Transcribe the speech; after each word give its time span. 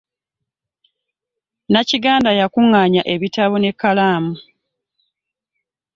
Nakiganda 1.71 2.29
y'akungaanya 2.39 3.01
ebitabo 3.13 3.55
ne 3.59 3.71
kkalaamu. 3.73 4.33